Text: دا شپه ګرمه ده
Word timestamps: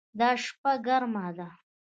دا 0.19 0.29
شپه 0.43 0.71
ګرمه 0.85 1.25
ده 1.37 1.47